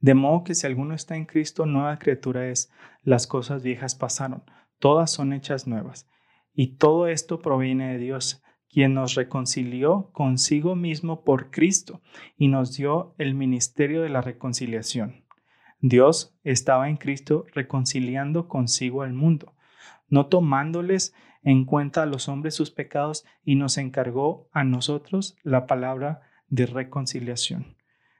De 0.00 0.14
modo 0.14 0.42
que 0.42 0.56
si 0.56 0.66
alguno 0.66 0.96
está 0.96 1.14
en 1.14 1.24
Cristo, 1.24 1.64
nueva 1.64 2.00
criatura 2.00 2.48
es, 2.48 2.72
las 3.04 3.28
cosas 3.28 3.62
viejas 3.62 3.94
pasaron, 3.94 4.42
todas 4.80 5.12
son 5.12 5.32
hechas 5.32 5.68
nuevas. 5.68 6.08
Y 6.52 6.78
todo 6.78 7.06
esto 7.06 7.40
proviene 7.40 7.92
de 7.92 7.98
Dios, 7.98 8.42
quien 8.72 8.94
nos 8.94 9.14
reconcilió 9.14 10.10
consigo 10.12 10.74
mismo 10.74 11.24
por 11.24 11.50
Cristo 11.50 12.00
y 12.38 12.48
nos 12.48 12.74
dio 12.74 13.14
el 13.18 13.34
ministerio 13.34 14.00
de 14.00 14.08
la 14.08 14.22
reconciliación. 14.22 15.24
Dios 15.80 16.34
estaba 16.42 16.88
en 16.88 16.96
Cristo 16.96 17.44
reconciliando 17.52 18.48
consigo 18.48 19.02
al 19.02 19.12
mundo, 19.12 19.54
no 20.08 20.26
tomándoles 20.26 21.14
en 21.42 21.66
cuenta 21.66 22.02
a 22.02 22.06
los 22.06 22.28
hombres 22.28 22.54
sus 22.54 22.70
pecados 22.70 23.26
y 23.44 23.56
nos 23.56 23.76
encargó 23.76 24.48
a 24.52 24.64
nosotros 24.64 25.36
la 25.42 25.66
palabra 25.66 26.22
de 26.48 26.66
reconciliación. 26.66 27.76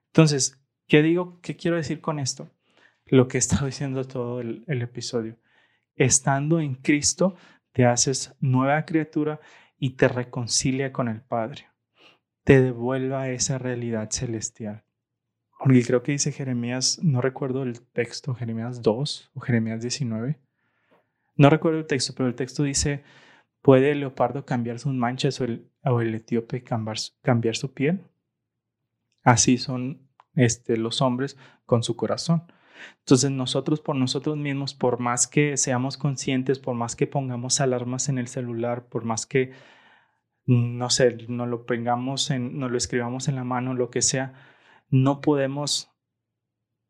Entonces, 0.08 0.60
¿qué 0.86 1.02
digo? 1.02 1.40
¿Qué 1.40 1.56
quiero 1.56 1.76
decir 1.78 2.00
con 2.00 2.18
esto? 2.18 2.50
Lo 3.06 3.26
que 3.26 3.38
he 3.38 3.40
estado 3.40 3.66
diciendo 3.66 4.04
todo 4.04 4.40
el, 4.40 4.64
el 4.66 4.82
episodio. 4.82 5.38
Estando 5.94 6.60
en 6.60 6.74
Cristo, 6.74 7.36
te 7.72 7.86
haces 7.86 8.34
nueva 8.40 8.84
criatura 8.84 9.40
y 9.82 9.96
te 9.96 10.06
reconcilia 10.06 10.92
con 10.92 11.08
el 11.08 11.22
Padre, 11.22 11.66
te 12.44 12.62
devuelva 12.62 13.30
esa 13.30 13.58
realidad 13.58 14.10
celestial. 14.12 14.84
Porque 15.58 15.82
creo 15.82 16.04
que 16.04 16.12
dice 16.12 16.30
Jeremías, 16.30 17.00
no 17.02 17.20
recuerdo 17.20 17.64
el 17.64 17.80
texto, 17.80 18.32
Jeremías 18.32 18.80
2 18.82 19.32
o 19.34 19.40
Jeremías 19.40 19.82
19. 19.82 20.38
No 21.34 21.50
recuerdo 21.50 21.80
el 21.80 21.88
texto, 21.88 22.12
pero 22.16 22.28
el 22.28 22.36
texto 22.36 22.62
dice, 22.62 23.02
¿puede 23.60 23.90
el 23.90 23.98
leopardo 23.98 24.46
cambiar 24.46 24.78
sus 24.78 24.94
manchas 24.94 25.40
o 25.40 25.44
el, 25.46 25.68
o 25.82 26.00
el 26.00 26.14
etíope 26.14 26.62
cambiar, 26.62 26.98
cambiar, 27.20 27.56
su 27.56 27.74
piel? 27.74 28.04
Así 29.24 29.58
son 29.58 30.08
este, 30.36 30.76
los 30.76 31.02
hombres 31.02 31.36
con 31.66 31.82
su 31.82 31.96
corazón. 31.96 32.44
Entonces 33.00 33.30
nosotros 33.30 33.80
por 33.80 33.96
nosotros 33.96 34.36
mismos, 34.36 34.74
por 34.74 34.98
más 34.98 35.26
que 35.26 35.56
seamos 35.56 35.96
conscientes, 35.96 36.58
por 36.58 36.74
más 36.74 36.96
que 36.96 37.06
pongamos 37.06 37.60
alarmas 37.60 38.08
en 38.08 38.18
el 38.18 38.28
celular, 38.28 38.86
por 38.86 39.04
más 39.04 39.26
que, 39.26 39.52
no 40.46 40.90
sé, 40.90 41.16
no 41.28 41.46
lo 41.46 41.66
pongamos 41.66 42.30
en, 42.30 42.60
lo 42.60 42.76
escribamos 42.76 43.28
en 43.28 43.36
la 43.36 43.44
mano, 43.44 43.74
lo 43.74 43.90
que 43.90 44.02
sea, 44.02 44.34
no 44.90 45.20
podemos 45.20 45.90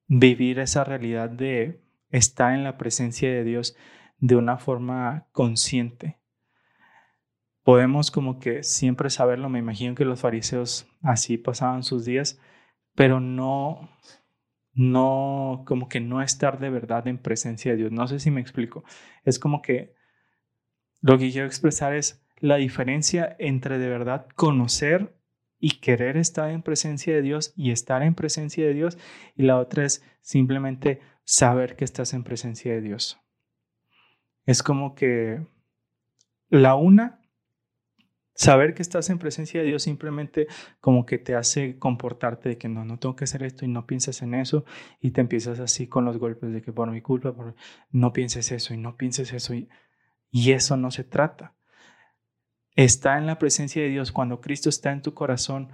vivir 0.09 0.59
esa 0.59 0.85
realidad 0.85 1.31
de 1.31 1.81
estar 2.11 2.53
en 2.55 2.65
la 2.65 2.77
presencia 2.77 3.31
de 3.31 3.45
Dios 3.45 3.77
de 4.19 4.37
una 4.37 4.59
forma 4.59 5.27
consciente. 5.33 6.19
Podemos 7.65 8.11
como 8.11 8.39
que 8.39 8.63
siempre 8.63 9.09
saberlo, 9.09 9.49
me 9.49 9.61
imagino 9.61 9.95
que 9.95 10.05
los 10.05 10.21
fariseos 10.21 10.87
así 11.03 11.39
pasaban 11.39 11.83
sus 11.83 12.05
días, 12.05 12.41
pero 12.95 13.21
no 13.21 13.89
no, 14.75 15.64
como 15.67 15.88
que 15.88 16.00
no 16.00 16.23
estar 16.23 16.59
de 16.59 16.71
verdad 16.71 17.07
en 17.07 17.19
presencia 17.19 17.73
de 17.73 17.79
Dios. 17.79 17.93
No 17.93 18.09
sé 18.09 18.19
si 18.19 18.31
me 18.31 18.41
explico. 18.41 18.85
Es 19.25 19.38
como 19.38 19.62
que 19.62 19.95
lo 21.00 21.19
que 21.19 21.31
quiero 21.31 21.47
expresar 21.47 21.95
es 21.95 22.25
la 22.38 22.57
diferencia 22.57 23.37
entre 23.38 23.79
de 23.79 23.88
verdad 23.88 24.26
conocer 24.35 25.14
y 25.59 25.79
querer 25.79 26.17
estar 26.17 26.50
en 26.50 26.62
presencia 26.62 27.14
de 27.14 27.23
Dios 27.23 27.52
y 27.57 27.71
estar 27.71 28.02
en 28.02 28.14
presencia 28.14 28.67
de 28.67 28.75
Dios. 28.75 28.99
Y 29.37 29.45
la 29.45 29.59
otra 29.59 29.85
es 29.85 30.05
simplemente 30.21 31.00
saber 31.25 31.76
que 31.76 31.85
estás 31.85 32.14
en 32.14 32.25
presencia 32.25 32.73
de 32.73 32.81
Dios. 32.81 33.21
Es 34.45 34.62
como 34.62 34.95
que 34.95 35.47
la 36.49 36.75
una 36.75 37.22
saber 38.35 38.75
que 38.75 38.83
estás 38.83 39.11
en 39.11 39.19
presencia 39.19 39.61
de 39.61 39.67
Dios 39.67 39.83
simplemente 39.83 40.47
como 40.81 41.05
que 41.05 41.19
te 41.19 41.35
hace 41.35 41.79
comportarte 41.79 42.51
de 42.51 42.59
que 42.59 42.69
no, 42.69 42.85
no 42.85 42.99
tengo 42.99 43.15
que 43.15 43.25
hacer 43.25 43.43
esto 43.43 43.65
y 43.65 43.69
no 43.69 43.87
pienses 43.87 44.23
en 44.23 44.35
eso 44.35 44.65
y 45.01 45.11
te 45.11 45.21
empiezas 45.21 45.61
así 45.61 45.87
con 45.87 46.05
los 46.05 46.19
golpes 46.19 46.53
de 46.53 46.62
que 46.62 46.73
por 46.73 46.91
mi 46.91 47.03
culpa, 47.03 47.35
por, 47.35 47.55
no 47.91 48.12
pienses 48.12 48.53
eso 48.53 48.75
y 48.75 48.79
no 48.79 48.97
pienses 48.97 49.33
eso 49.33 49.55
y, 49.55 49.69
y 50.31 50.53
eso 50.53 50.77
no 50.77 50.91
se 50.91 51.05
trata. 51.05 51.55
Está 52.75 53.19
en 53.19 53.27
la 53.27 53.39
presencia 53.39 53.83
de 53.83 53.89
Dios 53.89 54.12
cuando 54.12 54.41
Cristo 54.41 54.71
está 54.71 54.93
en 54.93 55.03
tu 55.03 55.12
corazón, 55.12 55.71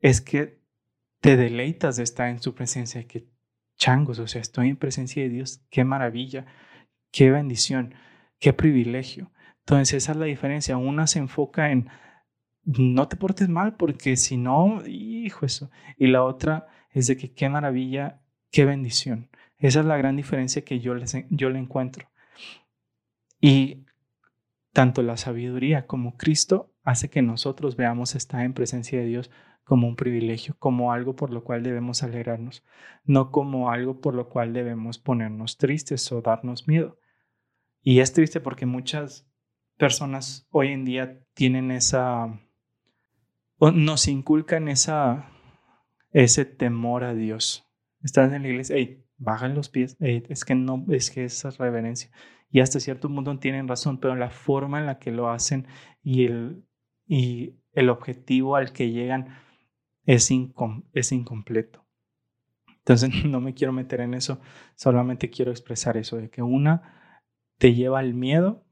es 0.00 0.20
que 0.20 0.60
te 1.20 1.36
deleitas 1.36 1.96
de 1.96 2.02
estar 2.02 2.28
en 2.28 2.40
su 2.40 2.54
presencia, 2.54 3.06
que 3.06 3.28
changos, 3.76 4.18
o 4.18 4.26
sea, 4.26 4.42
estoy 4.42 4.68
en 4.68 4.76
presencia 4.76 5.22
de 5.22 5.30
Dios, 5.30 5.64
qué 5.70 5.84
maravilla, 5.84 6.46
qué 7.10 7.30
bendición, 7.30 7.94
qué 8.38 8.52
privilegio. 8.52 9.32
Entonces 9.60 9.94
esa 9.94 10.12
es 10.12 10.18
la 10.18 10.26
diferencia. 10.26 10.76
Una 10.76 11.06
se 11.06 11.18
enfoca 11.18 11.70
en 11.70 11.88
no 12.64 13.08
te 13.08 13.16
portes 13.16 13.48
mal 13.48 13.76
porque 13.76 14.16
si 14.16 14.36
no, 14.36 14.82
hijo 14.86 15.46
eso. 15.46 15.70
Y 15.96 16.08
la 16.08 16.24
otra 16.24 16.66
es 16.90 17.06
de 17.06 17.16
que 17.16 17.32
qué 17.32 17.48
maravilla, 17.48 18.20
qué 18.50 18.64
bendición. 18.64 19.30
Esa 19.58 19.80
es 19.80 19.86
la 19.86 19.96
gran 19.96 20.16
diferencia 20.16 20.62
que 20.64 20.80
yo, 20.80 20.94
les, 20.94 21.16
yo 21.30 21.50
le 21.50 21.58
encuentro. 21.58 22.08
Y 23.40 23.86
tanto 24.72 25.02
la 25.02 25.16
sabiduría 25.16 25.86
como 25.86 26.16
Cristo 26.16 26.74
hace 26.82 27.10
que 27.10 27.22
nosotros 27.22 27.76
veamos 27.76 28.14
estar 28.14 28.44
en 28.44 28.54
presencia 28.54 28.98
de 28.98 29.06
Dios 29.06 29.30
como 29.64 29.86
un 29.86 29.96
privilegio, 29.96 30.56
como 30.58 30.92
algo 30.92 31.14
por 31.14 31.30
lo 31.30 31.44
cual 31.44 31.62
debemos 31.62 32.02
alegrarnos, 32.02 32.64
no 33.04 33.30
como 33.30 33.70
algo 33.70 34.00
por 34.00 34.14
lo 34.14 34.28
cual 34.28 34.52
debemos 34.52 34.98
ponernos 34.98 35.58
tristes 35.58 36.10
o 36.10 36.22
darnos 36.22 36.66
miedo. 36.66 36.98
Y 37.82 38.00
es 38.00 38.12
triste 38.12 38.40
porque 38.40 38.66
muchas 38.66 39.29
personas 39.80 40.46
hoy 40.50 40.68
en 40.68 40.84
día 40.84 41.24
tienen 41.32 41.70
esa, 41.70 42.38
nos 43.58 44.08
inculcan 44.08 44.68
esa, 44.68 45.30
ese 46.12 46.44
temor 46.44 47.02
a 47.02 47.14
Dios. 47.14 47.66
Estás 48.02 48.30
en 48.34 48.42
la 48.42 48.48
iglesia, 48.48 48.76
hey, 48.76 49.02
bajan 49.16 49.54
los 49.54 49.70
pies, 49.70 49.96
es 49.98 50.44
que 50.44 50.54
no, 50.54 50.84
es 50.90 51.10
que 51.10 51.24
esa 51.24 51.48
reverencia. 51.48 52.10
Y 52.50 52.60
hasta 52.60 52.78
cierto 52.78 53.08
punto 53.08 53.38
tienen 53.38 53.68
razón, 53.68 53.98
pero 53.98 54.14
la 54.16 54.28
forma 54.28 54.80
en 54.80 54.86
la 54.86 54.98
que 54.98 55.12
lo 55.12 55.30
hacen 55.30 55.66
y 56.02 56.26
el, 56.26 56.62
y 57.06 57.54
el 57.72 57.88
objetivo 57.88 58.56
al 58.56 58.72
que 58.74 58.90
llegan 58.90 59.34
es, 60.04 60.30
es 60.92 61.12
incompleto. 61.12 61.86
Entonces 62.80 63.10
no 63.24 63.40
me 63.40 63.54
quiero 63.54 63.72
meter 63.72 64.02
en 64.02 64.12
eso, 64.12 64.42
solamente 64.74 65.30
quiero 65.30 65.52
expresar 65.52 65.96
eso, 65.96 66.18
de 66.18 66.28
que 66.28 66.42
una 66.42 67.22
te 67.56 67.72
lleva 67.72 68.00
al 68.00 68.12
miedo 68.12 68.66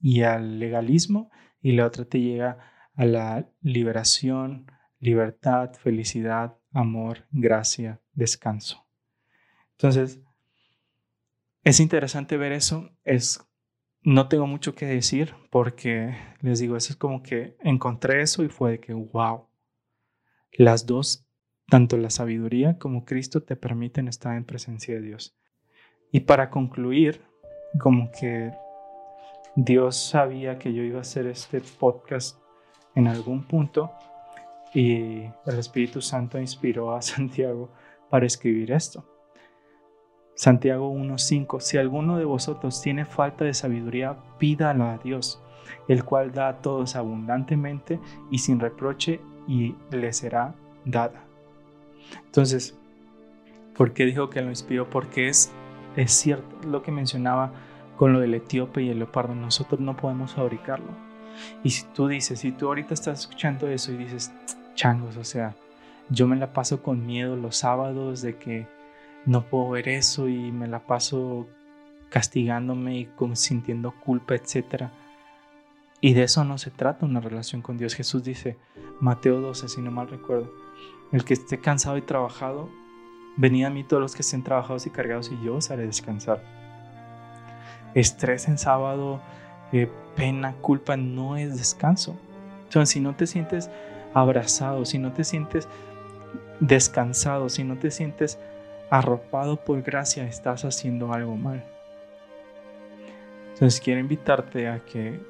y 0.00 0.22
al 0.22 0.58
legalismo 0.58 1.30
y 1.62 1.72
la 1.72 1.86
otra 1.86 2.04
te 2.04 2.20
llega 2.20 2.58
a 2.94 3.04
la 3.04 3.48
liberación, 3.60 4.66
libertad, 4.98 5.72
felicidad, 5.74 6.58
amor, 6.72 7.26
gracia, 7.30 8.00
descanso. 8.12 8.86
Entonces, 9.72 10.20
es 11.64 11.80
interesante 11.80 12.36
ver 12.36 12.52
eso. 12.52 12.90
Es, 13.04 13.46
no 14.02 14.28
tengo 14.28 14.46
mucho 14.46 14.74
que 14.74 14.86
decir 14.86 15.34
porque 15.50 16.14
les 16.40 16.58
digo, 16.58 16.76
eso 16.76 16.92
es 16.92 16.96
como 16.96 17.22
que 17.22 17.56
encontré 17.60 18.22
eso 18.22 18.42
y 18.42 18.48
fue 18.48 18.72
de 18.72 18.80
que, 18.80 18.92
wow, 18.92 19.48
las 20.52 20.86
dos, 20.86 21.26
tanto 21.68 21.96
la 21.96 22.10
sabiduría 22.10 22.78
como 22.78 23.04
Cristo, 23.04 23.42
te 23.42 23.56
permiten 23.56 24.08
estar 24.08 24.36
en 24.36 24.44
presencia 24.44 24.94
de 24.94 25.02
Dios. 25.02 25.36
Y 26.12 26.20
para 26.20 26.50
concluir, 26.50 27.22
como 27.78 28.10
que 28.10 28.52
Dios 29.56 29.96
sabía 29.96 30.58
que 30.58 30.72
yo 30.72 30.82
iba 30.82 30.98
a 30.98 31.02
hacer 31.02 31.26
este 31.26 31.60
podcast 31.60 32.38
en 32.94 33.08
algún 33.08 33.44
punto 33.44 33.90
y 34.74 35.24
el 35.46 35.58
Espíritu 35.58 36.00
Santo 36.00 36.38
inspiró 36.38 36.94
a 36.94 37.02
Santiago 37.02 37.70
para 38.08 38.26
escribir 38.26 38.72
esto. 38.72 39.04
Santiago 40.34 40.90
1.5, 40.92 41.60
si 41.60 41.76
alguno 41.76 42.16
de 42.16 42.24
vosotros 42.24 42.80
tiene 42.80 43.04
falta 43.04 43.44
de 43.44 43.52
sabiduría, 43.52 44.16
pídalo 44.38 44.84
a 44.84 44.96
Dios, 44.98 45.42
el 45.86 46.04
cual 46.04 46.32
da 46.32 46.48
a 46.48 46.62
todos 46.62 46.96
abundantemente 46.96 48.00
y 48.30 48.38
sin 48.38 48.58
reproche 48.58 49.20
y 49.46 49.74
le 49.90 50.12
será 50.12 50.54
dada. 50.86 51.24
Entonces, 52.24 52.78
¿por 53.76 53.92
qué 53.92 54.06
dijo 54.06 54.30
que 54.30 54.40
lo 54.40 54.48
inspiró? 54.48 54.88
Porque 54.88 55.28
es 55.28 55.52
es 55.96 56.12
cierto 56.12 56.68
lo 56.68 56.82
que 56.82 56.92
mencionaba 56.92 57.52
con 58.00 58.14
lo 58.14 58.20
del 58.20 58.32
etíope 58.32 58.80
y 58.80 58.88
el 58.88 58.96
leopardo, 58.96 59.34
nosotros 59.34 59.78
no 59.78 59.94
podemos 59.94 60.32
fabricarlo. 60.32 60.88
Y 61.62 61.68
si 61.68 61.84
tú 61.92 62.08
dices, 62.08 62.38
si 62.38 62.50
tú 62.50 62.68
ahorita 62.68 62.94
estás 62.94 63.20
escuchando 63.20 63.68
eso 63.68 63.92
y 63.92 63.98
dices, 63.98 64.32
changos, 64.74 65.18
o 65.18 65.24
sea, 65.24 65.54
yo 66.08 66.26
me 66.26 66.36
la 66.36 66.54
paso 66.54 66.82
con 66.82 67.04
miedo 67.04 67.36
los 67.36 67.56
sábados 67.58 68.22
de 68.22 68.38
que 68.38 68.66
no 69.26 69.42
puedo 69.42 69.68
ver 69.68 69.90
eso 69.90 70.28
y 70.28 70.50
me 70.50 70.66
la 70.66 70.86
paso 70.86 71.46
castigándome 72.08 72.96
y 72.96 73.08
sintiendo 73.34 73.92
culpa, 74.00 74.34
etc. 74.34 74.84
Y 76.00 76.14
de 76.14 76.22
eso 76.22 76.42
no 76.42 76.56
se 76.56 76.70
trata 76.70 77.04
una 77.04 77.20
relación 77.20 77.60
con 77.60 77.76
Dios. 77.76 77.94
Jesús 77.94 78.24
dice, 78.24 78.56
Mateo 79.02 79.42
12, 79.42 79.68
si 79.68 79.82
no 79.82 79.90
mal 79.90 80.08
recuerdo, 80.08 80.50
el 81.12 81.22
que 81.22 81.34
esté 81.34 81.60
cansado 81.60 81.98
y 81.98 82.02
trabajado, 82.02 82.70
Venid 83.36 83.64
a 83.64 83.70
mí 83.70 83.84
todos 83.84 84.02
los 84.02 84.14
que 84.14 84.22
estén 84.22 84.42
trabajados 84.42 84.86
y 84.86 84.90
cargados 84.90 85.30
y 85.30 85.44
yo 85.44 85.56
os 85.56 85.70
haré 85.70 85.86
descansar. 85.86 86.59
Estrés 87.94 88.48
en 88.48 88.58
sábado, 88.58 89.20
eh, 89.72 89.90
pena, 90.16 90.54
culpa, 90.60 90.96
no 90.96 91.36
es 91.36 91.56
descanso. 91.56 92.16
Entonces, 92.64 92.90
si 92.90 93.00
no 93.00 93.14
te 93.14 93.26
sientes 93.26 93.70
abrazado, 94.14 94.84
si 94.84 94.98
no 94.98 95.12
te 95.12 95.24
sientes 95.24 95.68
descansado, 96.60 97.48
si 97.48 97.64
no 97.64 97.76
te 97.78 97.90
sientes 97.90 98.38
arropado 98.90 99.56
por 99.56 99.82
gracia, 99.82 100.24
estás 100.24 100.64
haciendo 100.64 101.12
algo 101.12 101.36
mal. 101.36 101.64
Entonces 103.52 103.80
quiero 103.80 104.00
invitarte 104.00 104.68
a 104.68 104.80
que 104.84 105.20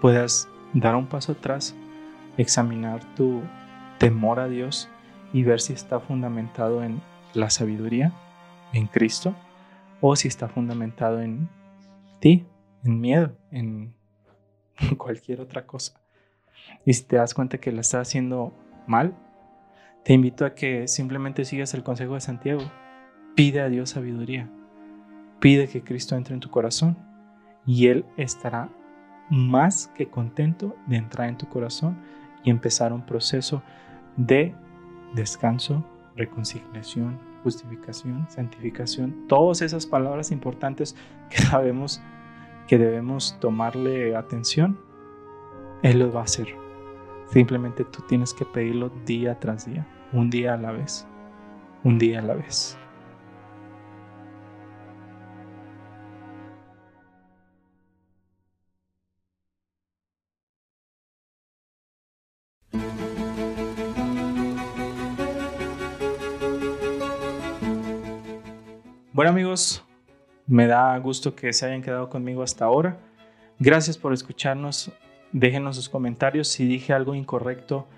puedas 0.00 0.48
dar 0.74 0.94
un 0.94 1.06
paso 1.06 1.32
atrás, 1.32 1.74
examinar 2.36 3.00
tu 3.14 3.42
temor 3.98 4.38
a 4.40 4.48
Dios 4.48 4.88
y 5.32 5.42
ver 5.42 5.60
si 5.60 5.72
está 5.72 6.00
fundamentado 6.00 6.82
en 6.82 7.00
la 7.34 7.50
sabiduría 7.50 8.12
en 8.72 8.86
Cristo 8.86 9.34
o 10.00 10.14
si 10.14 10.28
está 10.28 10.48
fundamentado 10.48 11.20
en 11.20 11.48
ti, 12.20 12.46
en 12.84 13.00
miedo, 13.00 13.36
en 13.50 13.94
cualquier 14.98 15.40
otra 15.40 15.66
cosa. 15.66 16.00
Y 16.84 16.92
si 16.92 17.04
te 17.04 17.16
das 17.16 17.34
cuenta 17.34 17.58
que 17.58 17.72
la 17.72 17.80
estás 17.80 18.08
haciendo 18.08 18.52
mal, 18.86 19.14
te 20.04 20.12
invito 20.12 20.44
a 20.44 20.54
que 20.54 20.88
simplemente 20.88 21.44
sigas 21.44 21.74
el 21.74 21.82
consejo 21.82 22.14
de 22.14 22.20
Santiago. 22.20 22.62
Pide 23.34 23.60
a 23.60 23.68
Dios 23.68 23.90
sabiduría. 23.90 24.50
Pide 25.40 25.68
que 25.68 25.82
Cristo 25.82 26.16
entre 26.16 26.34
en 26.34 26.40
tu 26.40 26.50
corazón 26.50 26.96
y 27.66 27.88
Él 27.88 28.04
estará 28.16 28.70
más 29.30 29.88
que 29.88 30.08
contento 30.08 30.74
de 30.86 30.96
entrar 30.96 31.28
en 31.28 31.36
tu 31.36 31.48
corazón 31.48 31.98
y 32.42 32.50
empezar 32.50 32.92
un 32.92 33.04
proceso 33.04 33.62
de 34.16 34.54
descanso, 35.14 35.84
reconciliación, 36.16 37.20
justificación, 37.42 38.26
santificación, 38.28 39.26
todas 39.28 39.62
esas 39.62 39.86
palabras 39.86 40.30
importantes 40.30 40.96
que 41.30 41.38
sabemos 41.42 42.00
que 42.66 42.78
debemos 42.78 43.36
tomarle 43.40 44.14
atención, 44.14 44.78
Él 45.82 46.00
lo 46.00 46.12
va 46.12 46.20
a 46.20 46.24
hacer. 46.24 46.48
Simplemente 47.26 47.84
tú 47.84 48.02
tienes 48.08 48.32
que 48.32 48.44
pedirlo 48.44 48.90
día 49.04 49.38
tras 49.38 49.66
día, 49.66 49.86
un 50.12 50.30
día 50.30 50.54
a 50.54 50.56
la 50.56 50.72
vez, 50.72 51.06
un 51.84 51.98
día 51.98 52.20
a 52.20 52.22
la 52.22 52.34
vez. 52.34 52.78
Bueno 69.18 69.32
amigos, 69.32 69.84
me 70.46 70.68
da 70.68 70.96
gusto 70.98 71.34
que 71.34 71.52
se 71.52 71.66
hayan 71.66 71.82
quedado 71.82 72.08
conmigo 72.08 72.44
hasta 72.44 72.64
ahora. 72.64 73.00
Gracias 73.58 73.98
por 73.98 74.12
escucharnos. 74.12 74.92
Déjenos 75.32 75.74
sus 75.74 75.88
comentarios. 75.88 76.46
Si 76.46 76.64
dije 76.68 76.92
algo 76.92 77.16
incorrecto, 77.16 77.88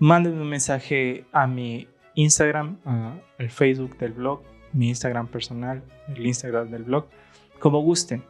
mándenme 0.00 0.42
un 0.42 0.48
mensaje 0.48 1.26
a 1.30 1.46
mi 1.46 1.86
Instagram, 2.16 2.76
al 3.38 3.50
Facebook 3.50 3.98
del 3.98 4.14
blog, 4.14 4.42
mi 4.72 4.88
Instagram 4.88 5.28
personal, 5.28 5.80
el 6.08 6.26
Instagram 6.26 6.72
del 6.72 6.82
blog, 6.82 7.06
como 7.60 7.80
gusten. 7.80 8.24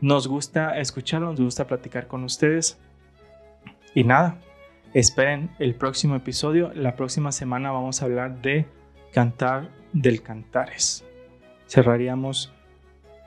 Nos 0.00 0.28
gusta 0.28 0.78
escucharlos, 0.78 1.30
nos 1.30 1.40
gusta 1.40 1.66
platicar 1.66 2.06
con 2.06 2.22
ustedes. 2.22 2.78
Y 3.96 4.04
nada, 4.04 4.38
esperen 4.92 5.50
el 5.58 5.74
próximo 5.74 6.14
episodio. 6.14 6.70
La 6.72 6.94
próxima 6.94 7.32
semana 7.32 7.72
vamos 7.72 8.00
a 8.00 8.04
hablar 8.04 8.40
de 8.42 8.64
cantar 9.12 9.70
del 9.92 10.22
cantares 10.22 11.04
cerraríamos 11.74 12.52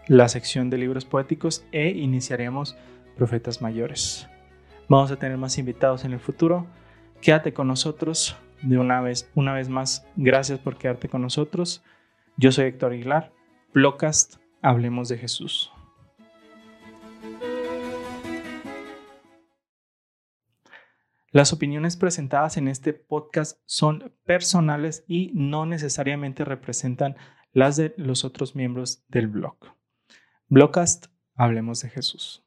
la 0.08 0.30
sección 0.30 0.70
de 0.70 0.78
libros 0.78 1.04
poéticos 1.04 1.66
e 1.74 1.90
iniciaríamos 1.90 2.78
Profetas 3.18 3.62
Mayores. 3.62 4.30
Vamos 4.88 5.12
a 5.12 5.18
tener 5.18 5.38
más 5.38 5.58
invitados 5.58 6.06
en 6.06 6.14
el 6.14 6.22
futuro. 6.22 6.66
Quédate 7.20 7.52
con 7.52 7.68
nosotros 7.68 8.38
de 8.62 8.78
una 8.78 9.02
vez, 9.02 9.30
una 9.36 9.54
vez 9.54 9.68
más. 9.68 10.08
Gracias 10.16 10.60
por 10.60 10.78
quedarte 10.78 11.10
con 11.10 11.24
nosotros. 11.24 11.84
Yo 12.38 12.54
soy 12.54 12.68
Héctor 12.68 12.94
Aguilar. 12.94 13.34
Blocast, 13.74 14.38
hablemos 14.62 15.10
de 15.10 15.18
Jesús. 15.18 15.74
Las 21.32 21.52
opiniones 21.52 21.98
presentadas 21.98 22.56
en 22.56 22.70
este 22.70 22.94
podcast 22.94 23.60
son 23.66 24.14
personales 24.24 25.04
y 25.06 25.32
no 25.34 25.66
necesariamente 25.66 26.46
representan 26.46 27.18
las 27.58 27.76
de 27.76 27.96
los 27.98 28.24
otros 28.24 28.56
miembros 28.56 29.04
del 29.08 29.26
blog. 29.26 29.58
Blogcast, 30.48 31.08
hablemos 31.34 31.82
de 31.82 31.89
Jesús. 31.89 32.47